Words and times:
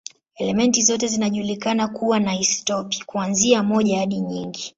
Elementi 0.35 0.81
zote 0.81 1.07
zinajulikana 1.07 1.87
kuwa 1.87 2.19
na 2.19 2.35
isotopi, 2.39 3.03
kuanzia 3.05 3.63
moja 3.63 3.99
hadi 3.99 4.19
nyingi. 4.19 4.69